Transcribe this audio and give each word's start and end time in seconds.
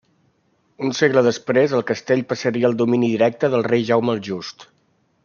Un 0.85 0.93
segle 0.99 1.23
després 1.27 1.75
el 1.79 1.85
castell 1.91 2.25
passaria 2.31 2.71
al 2.71 2.77
domini 2.83 3.13
directe 3.15 3.55
del 3.57 3.67
rei 3.69 3.85
Jaume 3.91 4.17
el 4.19 4.23
Just. 4.31 4.67